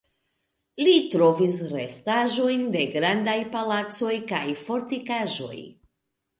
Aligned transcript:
Li 0.87 0.93
trovis 1.15 1.57
restaĵojn 1.73 2.65
de 2.77 2.83
grandaj 2.97 3.37
palacoj 3.59 4.13
kaj 4.35 4.43
fortikaĵoj. 4.67 5.57